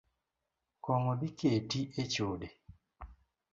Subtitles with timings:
[0.83, 2.47] Kong’o dhi keti echode